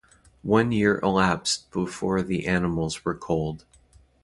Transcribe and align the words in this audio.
One 0.41 0.71
year 0.71 0.99
elapsed 1.03 1.69
before 1.69 2.23
the 2.23 2.47
animals 2.47 3.05
were 3.05 3.13
culled. 3.13 3.65